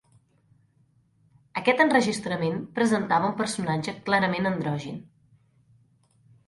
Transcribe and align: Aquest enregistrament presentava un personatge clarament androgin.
Aquest 1.61 1.83
enregistrament 1.85 2.57
presentava 2.81 3.31
un 3.33 3.37
personatge 3.43 3.95
clarament 4.09 4.53
androgin. 4.53 5.03